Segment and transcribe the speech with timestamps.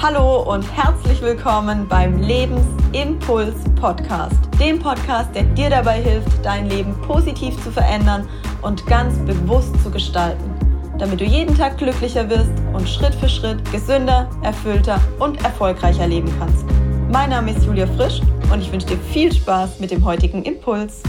[0.00, 6.94] Hallo und herzlich willkommen beim Lebensimpuls Podcast, dem Podcast, der dir dabei hilft, dein Leben
[7.02, 8.28] positiv zu verändern
[8.62, 10.54] und ganz bewusst zu gestalten,
[11.00, 16.32] damit du jeden Tag glücklicher wirst und Schritt für Schritt gesünder, erfüllter und erfolgreicher leben
[16.38, 16.64] kannst.
[17.10, 18.20] Mein Name ist Julia Frisch
[18.52, 21.02] und ich wünsche dir viel Spaß mit dem heutigen Impuls.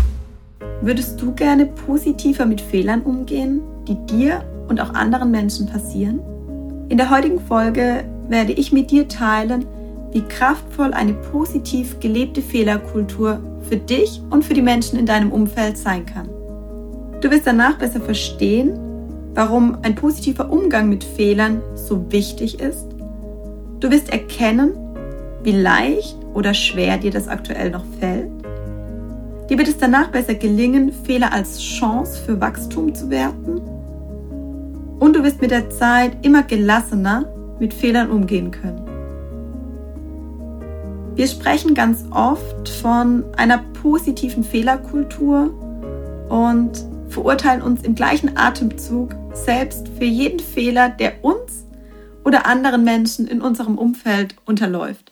[0.81, 6.21] Würdest du gerne positiver mit Fehlern umgehen, die dir und auch anderen Menschen passieren?
[6.89, 9.65] In der heutigen Folge werde ich mit dir teilen,
[10.11, 15.77] wie kraftvoll eine positiv gelebte Fehlerkultur für dich und für die Menschen in deinem Umfeld
[15.77, 16.29] sein kann.
[17.21, 18.79] Du wirst danach besser verstehen,
[19.35, 22.87] warum ein positiver Umgang mit Fehlern so wichtig ist.
[23.79, 24.73] Du wirst erkennen,
[25.43, 28.29] wie leicht oder schwer dir das aktuell noch fällt.
[29.49, 33.61] Dir wird es danach besser gelingen, Fehler als Chance für Wachstum zu werten.
[34.99, 37.25] Und du wirst mit der Zeit immer gelassener
[37.59, 38.85] mit Fehlern umgehen können.
[41.15, 45.53] Wir sprechen ganz oft von einer positiven Fehlerkultur
[46.29, 51.65] und verurteilen uns im gleichen Atemzug selbst für jeden Fehler, der uns
[52.23, 55.11] oder anderen Menschen in unserem Umfeld unterläuft.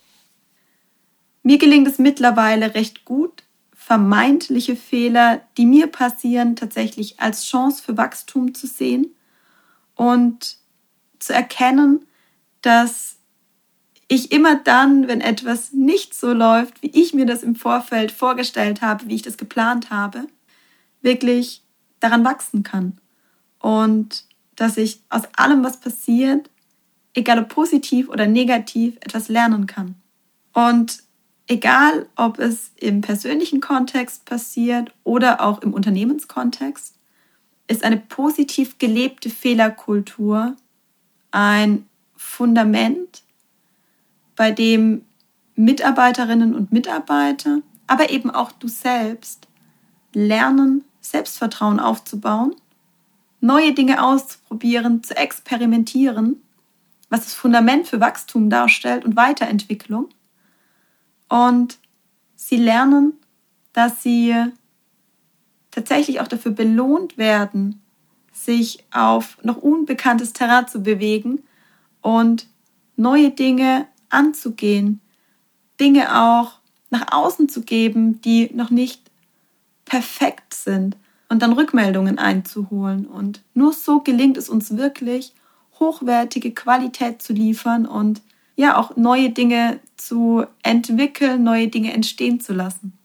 [1.44, 7.98] Mir gelingt es mittlerweile recht gut, vermeintliche Fehler, die mir passieren, tatsächlich als Chance für
[7.98, 9.16] Wachstum zu sehen
[9.95, 10.58] und
[11.20, 12.06] zu erkennen,
[12.68, 13.16] dass
[14.10, 18.82] ich immer dann, wenn etwas nicht so läuft, wie ich mir das im Vorfeld vorgestellt
[18.82, 20.28] habe, wie ich das geplant habe,
[21.02, 21.64] wirklich
[22.02, 23.00] daran wachsen kann.
[23.59, 24.26] Und
[24.58, 26.50] dass ich aus allem, was passiert,
[27.14, 29.96] egal ob positiv oder negativ, etwas lernen kann.
[30.54, 31.04] Und
[31.48, 36.96] egal, ob es im persönlichen Kontext passiert oder auch im Unternehmenskontext,
[37.70, 40.58] ist eine positiv gelebte Fehlerkultur
[41.31, 41.87] ein
[42.18, 43.23] Fundament,
[44.36, 45.06] bei dem
[45.56, 49.47] Mitarbeiterinnen und Mitarbeiter, aber eben auch du selbst
[50.14, 52.56] lernen, Selbstvertrauen aufzubauen,
[53.40, 56.41] neue Dinge auszuprobieren, zu experimentieren,
[57.09, 60.09] was das Fundament für Wachstum darstellt und Weiterentwicklung.
[61.30, 61.78] Und
[62.36, 63.14] sie lernen,
[63.74, 64.36] dass sie
[65.72, 67.81] tatsächlich auch dafür belohnt werden,
[68.31, 71.44] sich auf noch unbekanntes Terrain zu bewegen
[72.07, 72.47] und
[72.95, 75.01] neue Dinge anzugehen,
[75.78, 76.53] Dinge auch
[76.90, 79.12] nach außen zu geben, die noch nicht
[79.84, 80.96] perfekt sind
[81.28, 83.06] und dann Rückmeldungen einzuholen.
[83.06, 85.34] Und nur so gelingt es uns wirklich,
[85.81, 88.22] hochwertige Qualität zu liefern und
[88.56, 92.97] ja auch neue Dinge zu entwickeln, neue Dinge entstehen zu lassen.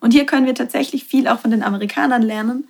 [0.00, 2.68] Und hier können wir tatsächlich viel auch von den Amerikanern lernen.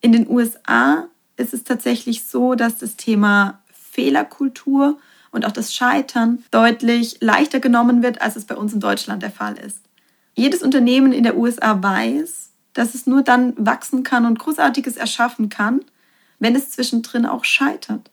[0.00, 3.60] In den USA ist es tatsächlich so, dass das Thema
[3.90, 4.98] Fehlerkultur
[5.30, 9.30] und auch das Scheitern deutlich leichter genommen wird, als es bei uns in Deutschland der
[9.30, 9.78] Fall ist.
[10.34, 15.48] Jedes Unternehmen in der USA weiß, dass es nur dann wachsen kann und Großartiges erschaffen
[15.48, 15.80] kann,
[16.38, 18.10] wenn es zwischendrin auch scheitert.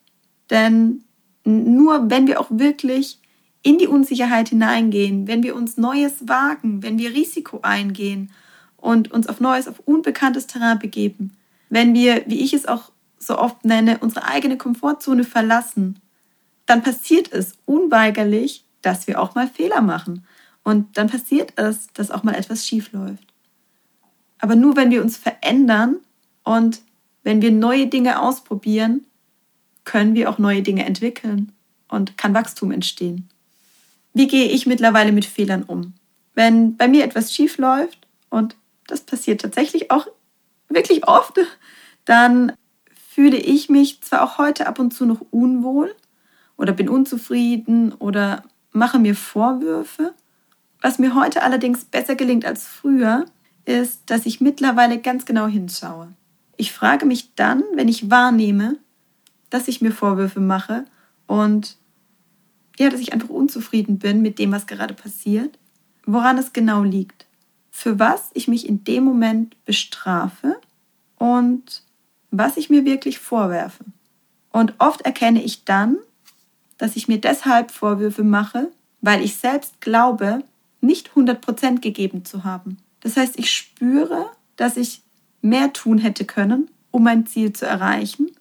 [0.49, 1.03] Denn
[1.43, 3.19] nur wenn wir auch wirklich
[3.63, 8.31] in die Unsicherheit hineingehen, wenn wir uns Neues wagen, wenn wir Risiko eingehen
[8.77, 11.35] und uns auf Neues, auf unbekanntes Terrain begeben,
[11.69, 15.99] wenn wir, wie ich es auch so oft nenne, unsere eigene Komfortzone verlassen,
[16.65, 20.25] dann passiert es unweigerlich, dass wir auch mal Fehler machen.
[20.63, 23.25] Und dann passiert es, dass auch mal etwas schief läuft.
[24.39, 25.97] Aber nur wenn wir uns verändern
[26.43, 26.81] und
[27.23, 29.05] wenn wir neue Dinge ausprobieren,
[29.85, 31.53] können wir auch neue Dinge entwickeln
[31.87, 33.29] und kann Wachstum entstehen.
[34.13, 35.93] Wie gehe ich mittlerweile mit Fehlern um?
[36.35, 38.55] Wenn bei mir etwas schief läuft, und
[38.87, 40.07] das passiert tatsächlich auch
[40.69, 41.39] wirklich oft,
[42.05, 42.53] dann
[43.17, 45.95] fühle ich mich zwar auch heute ab und zu noch unwohl
[46.55, 50.13] oder bin unzufrieden oder mache mir Vorwürfe.
[50.83, 53.25] Was mir heute allerdings besser gelingt als früher,
[53.65, 56.13] ist, dass ich mittlerweile ganz genau hinschaue.
[56.57, 58.77] Ich frage mich dann, wenn ich wahrnehme,
[59.49, 60.85] dass ich mir Vorwürfe mache
[61.25, 61.77] und
[62.77, 65.57] ja, dass ich einfach unzufrieden bin mit dem, was gerade passiert,
[66.05, 67.25] woran es genau liegt,
[67.71, 70.61] für was ich mich in dem Moment bestrafe
[71.17, 71.86] und
[72.31, 73.85] was ich mir wirklich vorwerfe.
[74.51, 75.97] Und oft erkenne ich dann,
[76.77, 78.71] dass ich mir deshalb Vorwürfe mache,
[79.01, 80.43] weil ich selbst glaube,
[80.81, 82.77] nicht 100% gegeben zu haben.
[82.99, 85.01] Das heißt, ich spüre, dass ich
[85.41, 88.31] mehr tun hätte können, um mein Ziel zu erreichen.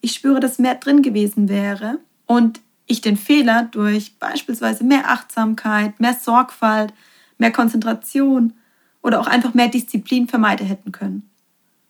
[0.00, 6.00] Ich spüre, dass mehr drin gewesen wäre und ich den Fehler durch beispielsweise mehr Achtsamkeit,
[6.00, 6.92] mehr Sorgfalt,
[7.38, 8.54] mehr Konzentration
[9.02, 11.30] oder auch einfach mehr Disziplin vermeiden hätten können.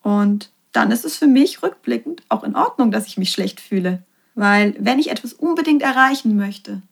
[0.03, 4.03] Und dann ist es für mich rückblickend auch in Ordnung, dass ich mich schlecht fühle.
[4.35, 6.83] Weil wenn ich etwas unbedingt erreichen möchte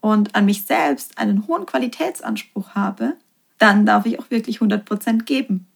[0.00, 3.14] und an mich selbst einen hohen Qualitätsanspruch habe,
[3.58, 5.66] dann darf ich auch wirklich 100% geben.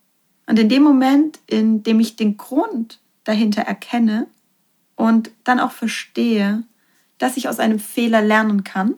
[0.47, 4.27] Und in dem Moment, in dem ich den Grund dahinter erkenne
[4.95, 6.65] und dann auch verstehe,
[7.19, 8.95] dass ich aus einem Fehler lernen kann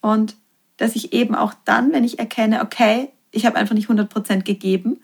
[0.00, 0.36] und
[0.76, 5.00] dass ich eben auch dann, wenn ich erkenne, okay, ich habe einfach nicht 100% gegeben,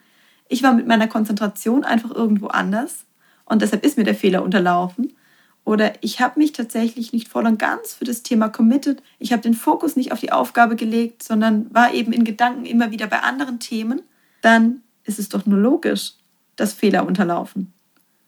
[0.48, 3.04] ich war mit meiner Konzentration einfach irgendwo anders
[3.44, 5.16] und deshalb ist mir der Fehler unterlaufen.
[5.64, 9.02] Oder ich habe mich tatsächlich nicht voll und ganz für das Thema committed.
[9.18, 12.92] Ich habe den Fokus nicht auf die Aufgabe gelegt, sondern war eben in Gedanken immer
[12.92, 14.02] wieder bei anderen Themen.
[14.42, 16.12] Dann ist es doch nur logisch,
[16.54, 17.72] dass Fehler unterlaufen.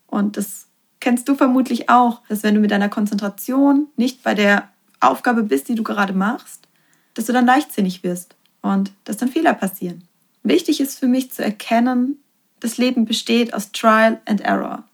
[0.08, 0.66] Und das
[0.98, 4.68] kennst du vermutlich auch, dass wenn du mit deiner Konzentration nicht bei der
[4.98, 6.66] Aufgabe bist, die du gerade machst,
[7.14, 10.02] dass du dann leichtsinnig wirst und dass dann Fehler passieren.
[10.42, 12.18] Wichtig ist für mich zu erkennen,
[12.60, 14.84] das Leben besteht aus Trial and Error,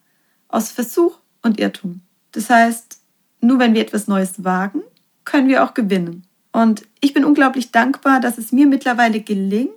[0.49, 2.01] aus Versuch und Irrtum.
[2.33, 2.99] Das heißt,
[3.41, 4.83] nur wenn wir etwas Neues wagen,
[5.25, 6.27] können wir auch gewinnen.
[6.53, 9.73] Und ich bin unglaublich dankbar, dass es mir mittlerweile gelingt,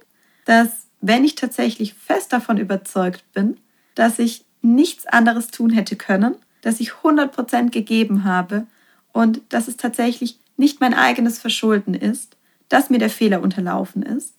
[0.45, 3.57] dass wenn ich tatsächlich fest davon überzeugt bin,
[3.95, 8.67] dass ich nichts anderes tun hätte können, dass ich 100% gegeben habe
[9.13, 12.35] und dass es tatsächlich nicht mein eigenes Verschulden ist,
[12.69, 14.33] dass mir der Fehler unterlaufen ist,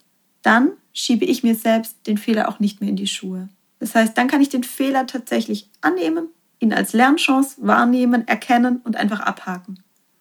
[0.49, 3.50] dann schiebe ich mir selbst den Fehler auch nicht mehr in die Schuhe.
[3.81, 6.29] Das heißt, dann kann ich den Fehler tatsächlich annehmen
[6.61, 9.79] ihn als Lernchance wahrnehmen, erkennen und einfach abhaken.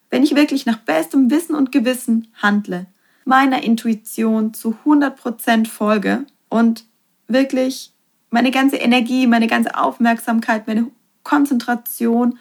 [0.09, 2.85] Wenn ich wirklich nach bestem Wissen und Gewissen handle,
[3.25, 6.83] meiner Intuition zu 100% folge und
[7.27, 7.91] wirklich
[8.29, 10.91] meine ganze Energie, meine ganze Aufmerksamkeit, meine
[11.23, 12.37] Konzentration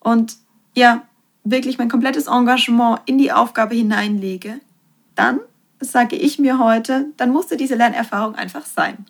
[0.00, 0.36] und
[0.74, 1.02] ja,
[1.44, 4.60] wirklich mein komplettes Engagement in die Aufgabe hineinlege,
[5.14, 5.40] dann
[5.80, 9.06] sage ich mir heute, dann musste diese Lernerfahrung einfach sein.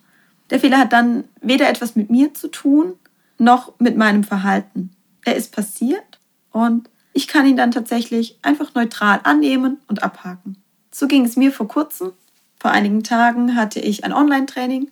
[0.50, 2.94] Der Fehler hat dann weder etwas mit mir zu tun,
[3.38, 4.90] noch mit meinem Verhalten.
[5.24, 6.20] Er ist passiert
[6.52, 10.56] und ich kann ihn dann tatsächlich einfach neutral annehmen und abhaken.
[10.90, 12.12] So ging es mir vor kurzem.
[12.58, 14.90] Vor einigen Tagen hatte ich ein Online-Training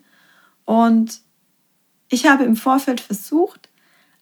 [0.65, 1.21] und
[2.09, 3.71] ich habe im Vorfeld versucht,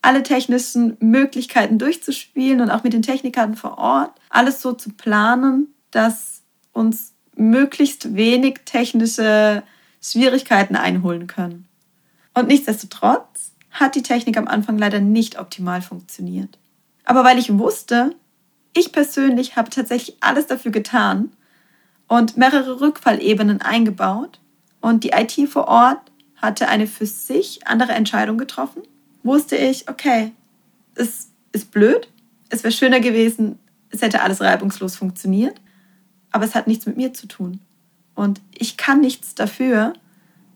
[0.02, 5.74] alle technischen Möglichkeiten durchzuspielen und auch mit den Technikern vor Ort alles so zu planen,
[5.90, 6.42] dass
[6.72, 9.62] uns möglichst wenig technische
[10.02, 11.66] Schwierigkeiten einholen können.
[12.34, 16.58] Und nichtsdestotrotz hat die Technik am Anfang leider nicht optimal funktioniert.
[17.04, 18.14] Aber weil ich wusste,
[18.76, 21.32] ich persönlich habe tatsächlich alles dafür getan
[22.08, 24.38] und mehrere Rückfallebenen eingebaut
[24.80, 26.00] und die IT vor Ort
[26.36, 28.82] hatte eine für sich andere Entscheidung getroffen,
[29.22, 30.32] wusste ich, okay,
[30.94, 32.08] es ist blöd,
[32.48, 33.58] es wäre schöner gewesen,
[33.90, 35.60] es hätte alles reibungslos funktioniert,
[36.30, 37.60] aber es hat nichts mit mir zu tun.
[38.14, 39.94] Und ich kann nichts dafür,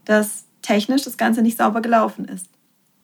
[0.05, 2.49] dass technisch das Ganze nicht sauber gelaufen ist.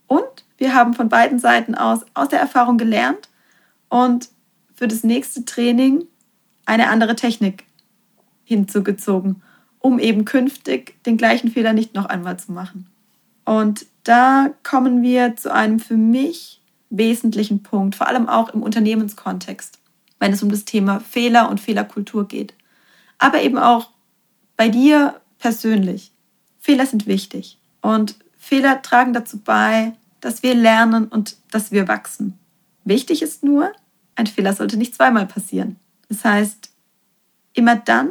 [0.06, 3.28] Und wir haben von beiden Seiten aus aus der Erfahrung gelernt
[3.88, 4.28] und
[4.74, 6.04] für das nächste Training
[6.66, 7.64] eine andere Technik
[8.44, 9.42] hinzugezogen,
[9.78, 12.86] um eben künftig den gleichen Fehler nicht noch einmal zu machen.
[13.44, 19.78] Und da kommen wir zu einem für mich wesentlichen Punkt, vor allem auch im Unternehmenskontext,
[20.18, 22.54] wenn es um das Thema Fehler und Fehlerkultur geht.
[23.20, 23.90] Aber eben auch
[24.56, 26.12] bei dir persönlich.
[26.58, 32.38] Fehler sind wichtig und Fehler tragen dazu bei, dass wir lernen und dass wir wachsen.
[32.84, 33.72] Wichtig ist nur,
[34.16, 35.76] ein Fehler sollte nicht zweimal passieren.
[36.08, 36.70] Das heißt,
[37.52, 38.10] immer dann,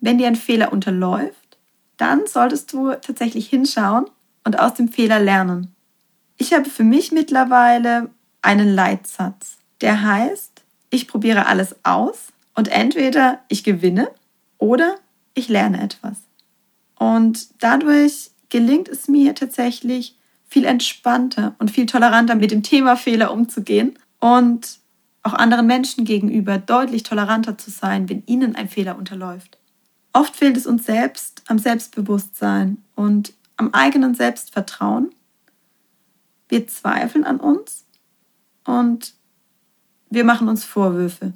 [0.00, 1.58] wenn dir ein Fehler unterläuft,
[1.96, 4.06] dann solltest du tatsächlich hinschauen
[4.44, 5.74] und aus dem Fehler lernen.
[6.38, 8.10] Ich habe für mich mittlerweile
[8.40, 14.10] einen Leitsatz, der heißt, ich probiere alles aus und entweder ich gewinne
[14.58, 14.96] oder
[15.34, 16.18] ich lerne etwas.
[16.98, 20.16] Und dadurch gelingt es mir tatsächlich,
[20.48, 24.78] viel entspannter und viel toleranter mit dem Thema Fehler umzugehen und
[25.22, 29.58] auch anderen Menschen gegenüber deutlich toleranter zu sein, wenn ihnen ein Fehler unterläuft.
[30.12, 35.10] Oft fehlt es uns selbst am Selbstbewusstsein und am eigenen Selbstvertrauen.
[36.48, 37.84] Wir zweifeln an uns
[38.64, 39.14] und
[40.08, 41.32] wir machen uns Vorwürfe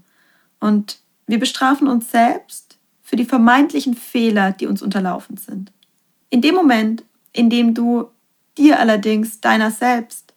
[0.60, 1.00] und
[1.30, 5.72] wir bestrafen uns selbst für die vermeintlichen Fehler, die uns unterlaufen sind.
[6.28, 8.10] In dem Moment, in dem du
[8.56, 10.34] dir allerdings deiner selbst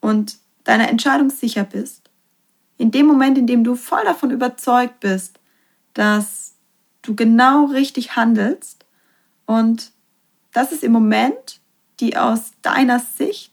[0.00, 2.10] und deiner Entscheidung sicher bist,
[2.78, 5.38] in dem Moment, in dem du voll davon überzeugt bist,
[5.94, 6.54] dass
[7.02, 8.84] du genau richtig handelst
[9.46, 9.92] und
[10.52, 11.60] das ist im Moment
[12.00, 13.52] die aus deiner Sicht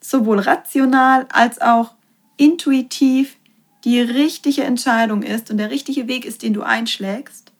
[0.00, 1.94] sowohl rational als auch
[2.36, 3.35] intuitiv
[3.86, 7.52] die richtige Entscheidung ist und der richtige Weg ist, den du einschlägst,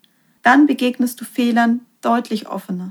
[0.42, 2.90] dann begegnest du Fehlern deutlich offener.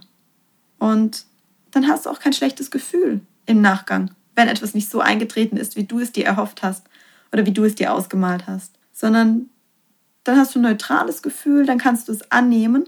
[0.79, 1.25] Und
[1.71, 5.75] dann hast du auch kein schlechtes Gefühl im Nachgang, wenn etwas nicht so eingetreten ist,
[5.75, 6.87] wie du es dir erhofft hast
[7.33, 9.49] oder wie du es dir ausgemalt hast, sondern
[10.23, 12.85] dann hast du ein neutrales Gefühl, dann kannst du es annehmen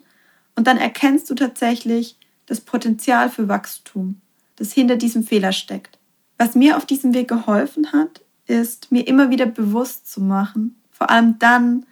[0.56, 4.22] und dann erkennst du tatsächlich das Potenzial für Wachstum,
[4.56, 6.00] das hinter diesem Fehler steckt.
[6.38, 11.10] Was mir auf diesem Weg geholfen hat, ist mir immer wieder bewusst zu machen, vor
[11.10, 11.86] allem dann,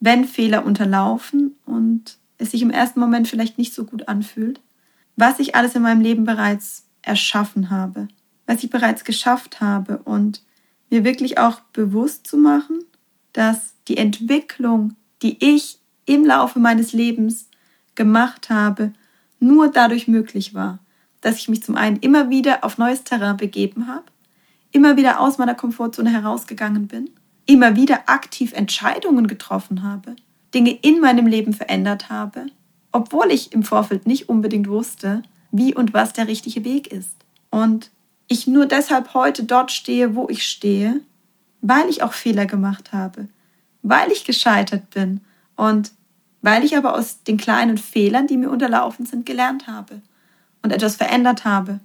[0.00, 4.60] wenn Fehler unterlaufen und es sich im ersten Moment vielleicht nicht so gut anfühlt,
[5.16, 8.08] was ich alles in meinem Leben bereits erschaffen habe,
[8.46, 10.42] was ich bereits geschafft habe und
[10.90, 12.80] mir wirklich auch bewusst zu machen,
[13.32, 17.48] dass die Entwicklung, die ich im Laufe meines Lebens
[17.94, 18.92] gemacht habe,
[19.38, 20.78] nur dadurch möglich war,
[21.20, 24.04] dass ich mich zum einen immer wieder auf neues Terrain begeben habe,
[24.72, 27.10] immer wieder aus meiner Komfortzone herausgegangen bin,
[27.46, 30.16] immer wieder aktiv Entscheidungen getroffen habe,
[30.54, 32.46] Dinge in meinem Leben verändert habe,
[32.90, 37.16] obwohl ich im Vorfeld nicht unbedingt wusste, wie und was der richtige Weg ist.
[37.50, 37.90] Und
[38.28, 41.00] ich nur deshalb heute dort stehe, wo ich stehe,
[41.60, 43.28] weil ich auch Fehler gemacht habe,
[43.82, 45.20] weil ich gescheitert bin
[45.56, 45.92] und
[46.40, 50.00] weil ich aber aus den kleinen Fehlern, die mir unterlaufen sind, gelernt habe
[50.62, 51.80] und etwas verändert habe,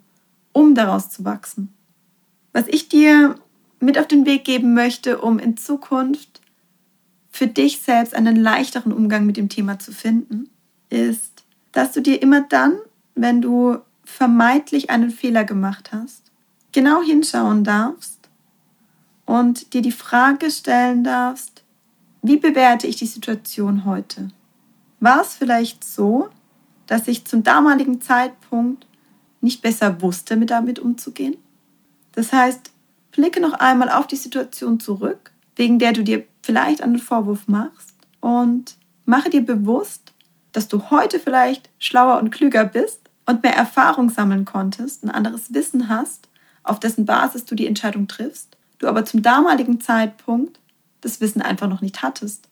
[0.51, 1.73] um daraus zu wachsen.
[2.57, 3.35] Was ich dir
[3.79, 6.41] mit auf den Weg geben möchte, um in Zukunft
[7.29, 10.49] für dich selbst einen leichteren Umgang mit dem Thema zu finden,
[10.89, 12.79] ist, dass du dir immer dann,
[13.13, 16.31] wenn du vermeintlich einen Fehler gemacht hast,
[16.71, 18.27] genau hinschauen darfst
[19.27, 21.63] und dir die Frage stellen darfst,
[22.23, 24.29] wie bewerte ich die Situation heute?
[24.99, 26.29] War es vielleicht so,
[26.87, 28.87] dass ich zum damaligen Zeitpunkt
[29.41, 31.37] nicht besser wusste, mit damit umzugehen?
[32.17, 32.71] Das heißt,
[33.11, 37.93] blicke noch einmal auf die Situation zurück, wegen der du dir vielleicht einen Vorwurf machst
[38.21, 40.13] und mache dir bewusst,
[40.51, 45.53] dass du heute vielleicht schlauer und klüger bist und mehr Erfahrung sammeln konntest, ein anderes
[45.53, 46.27] Wissen hast,
[46.63, 50.59] auf dessen Basis du die Entscheidung triffst, du aber zum damaligen Zeitpunkt
[51.01, 52.49] das Wissen einfach noch nicht hattest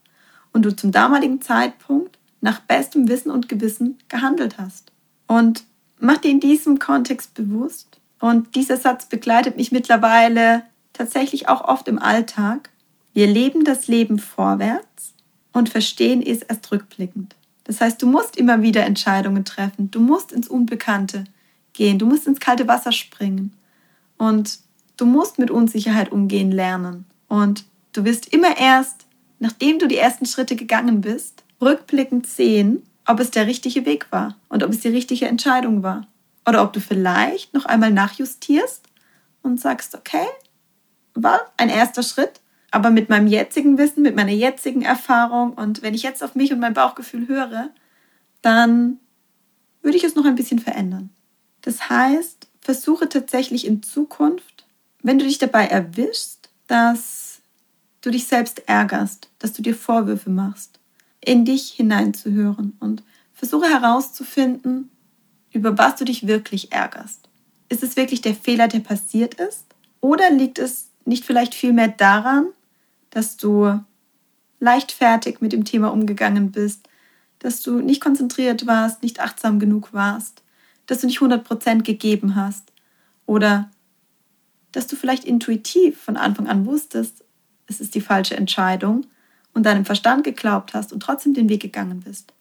[0.54, 4.92] und du zum damaligen Zeitpunkt nach bestem Wissen und Gewissen gehandelt hast.
[5.26, 5.64] Und
[5.98, 11.88] mach dir in diesem Kontext bewusst, und dieser Satz begleitet mich mittlerweile tatsächlich auch oft
[11.88, 12.70] im Alltag,
[13.14, 15.14] wir leben das Leben vorwärts
[15.54, 17.36] und verstehen es erst rückblickend.
[17.64, 21.24] Das heißt, du musst immer wieder Entscheidungen treffen, du musst ins Unbekannte
[21.74, 23.54] gehen, du musst ins kalte Wasser springen
[24.18, 24.60] und
[24.98, 27.06] du musst mit Unsicherheit umgehen lernen.
[27.28, 29.06] Und du wirst immer erst,
[29.40, 34.36] nachdem du die ersten Schritte gegangen bist, rückblickend sehen, ob es der richtige Weg war
[34.50, 36.08] und ob es die richtige Entscheidung war.
[36.48, 38.86] Oder ob du vielleicht noch einmal nachjustierst
[39.42, 40.26] und sagst, okay,
[41.14, 45.94] war ein erster Schritt, aber mit meinem jetzigen Wissen, mit meiner jetzigen Erfahrung und wenn
[45.94, 47.70] ich jetzt auf mich und mein Bauchgefühl höre,
[48.42, 49.00] dann
[49.82, 51.10] würde ich es noch ein bisschen verändern.
[51.62, 54.66] Das heißt, versuche tatsächlich in Zukunft,
[55.02, 57.40] wenn du dich dabei erwischst, dass
[58.02, 60.80] du dich selbst ärgerst, dass du dir Vorwürfe machst,
[61.22, 64.92] in dich hineinzuhören und versuche herauszufinden,
[65.56, 67.30] über was du dich wirklich ärgerst.
[67.70, 69.66] Ist es wirklich der Fehler, der passiert ist?
[70.02, 72.48] Oder liegt es nicht vielleicht vielmehr daran,
[73.10, 73.80] dass du
[74.60, 76.88] leichtfertig mit dem Thema umgegangen bist,
[77.40, 80.44] dass du nicht konzentriert warst, nicht achtsam genug warst,
[80.88, 82.72] dass du nicht 100% gegeben hast
[83.26, 83.72] oder
[84.72, 87.24] dass du vielleicht intuitiv von Anfang an wusstest,
[87.68, 89.06] es ist die falsche Entscheidung
[89.54, 92.34] und deinem Verstand geglaubt hast und trotzdem den Weg gegangen bist.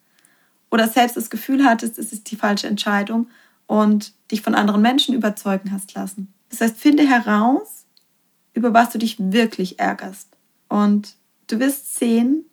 [0.75, 3.28] Oder selbst das Gefühl hattest, es ist die falsche Entscheidung
[3.69, 6.35] und dich von anderen Menschen überzeugen hast lassen.
[6.49, 7.87] Das heißt, finde heraus,
[8.54, 10.31] über was du dich wirklich ärgerst.
[10.69, 11.14] Und
[11.47, 12.47] du wirst sehen,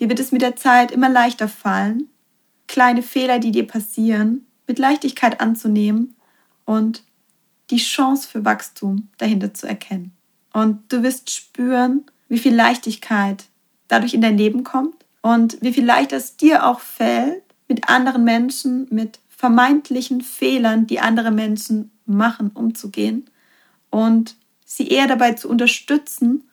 [0.00, 2.08] dir wird es mit der Zeit immer leichter fallen,
[2.66, 6.16] kleine Fehler, die dir passieren, mit Leichtigkeit anzunehmen
[6.64, 7.04] und
[7.70, 10.10] die Chance für Wachstum dahinter zu erkennen.
[10.52, 13.44] Und du wirst spüren, wie viel Leichtigkeit
[13.86, 18.24] dadurch in dein Leben kommt und wie viel leichter es dir auch fällt, mit anderen
[18.24, 23.26] Menschen, mit vermeintlichen Fehlern, die andere Menschen machen, umzugehen
[23.90, 26.44] und sie eher dabei zu unterstützen,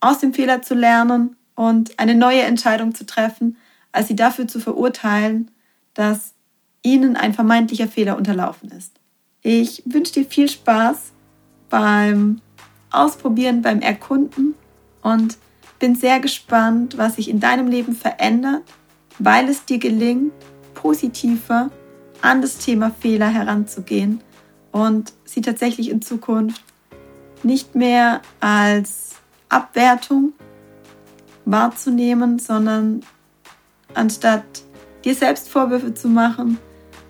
[0.00, 3.56] aus dem Fehler zu lernen und eine neue Entscheidung zu treffen,
[3.92, 5.50] als sie dafür zu verurteilen,
[5.94, 6.34] dass
[6.82, 8.92] ihnen ein vermeintlicher Fehler unterlaufen ist.
[9.42, 11.12] Ich wünsche dir viel Spaß
[11.68, 12.40] beim
[12.90, 14.54] Ausprobieren, beim Erkunden
[15.02, 15.36] und
[15.78, 18.62] bin sehr gespannt, was sich in deinem Leben verändert,
[19.18, 20.32] weil es dir gelingt,
[20.86, 21.68] positiver
[22.22, 24.20] an das Thema Fehler heranzugehen
[24.70, 26.62] und sie tatsächlich in Zukunft
[27.42, 29.16] nicht mehr als
[29.48, 30.32] Abwertung
[31.44, 33.00] wahrzunehmen, sondern
[33.94, 34.44] anstatt
[35.04, 36.58] dir selbst Vorwürfe zu machen,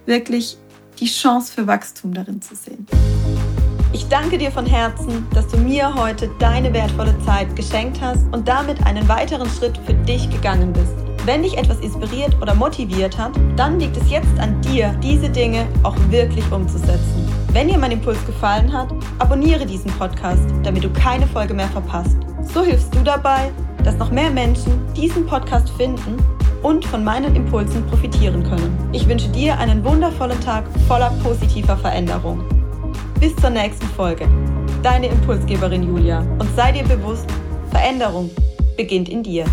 [0.07, 0.57] wirklich
[0.99, 2.87] die Chance für Wachstum darin zu sehen.
[3.93, 8.49] Ich danke dir von Herzen, dass du mir heute deine wertvolle Zeit geschenkt hast und
[8.49, 11.06] damit einen weiteren Schritt für dich gegangen bist.
[11.27, 15.67] Wenn dich etwas inspiriert oder motiviert hat, dann liegt es jetzt an dir, diese Dinge
[15.83, 17.29] auch wirklich umzusetzen.
[17.53, 22.17] Wenn dir mein Impuls gefallen hat, abonniere diesen Podcast, damit du keine Folge mehr verpasst.
[22.55, 23.51] So hilfst du dabei,
[23.83, 26.17] dass noch mehr Menschen diesen Podcast finden
[26.63, 28.89] und von meinen Impulsen profitieren können.
[28.93, 32.45] Ich wünsche dir einen wundervollen Tag voller positiver Veränderung.
[33.19, 34.29] Bis zur nächsten Folge.
[34.85, 36.21] Deine Impulsgeberin Julia.
[36.39, 37.27] Und sei dir bewusst,
[37.73, 38.31] Veränderung
[38.77, 39.45] beginnt in dir.